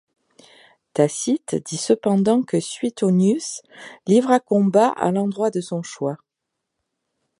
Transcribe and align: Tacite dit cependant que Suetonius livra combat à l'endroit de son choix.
Tacite 0.95 1.57
dit 1.63 1.77
cependant 1.77 2.41
que 2.41 2.59
Suetonius 2.59 3.61
livra 4.07 4.39
combat 4.39 4.89
à 4.97 5.11
l'endroit 5.11 5.51
de 5.51 5.61
son 5.61 5.83
choix. 5.83 6.17